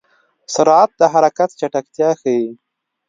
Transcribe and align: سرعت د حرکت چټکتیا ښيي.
سرعت 0.53 0.91
د 0.99 1.01
حرکت 1.13 1.49
چټکتیا 1.59 2.09
ښيي. 2.21 2.45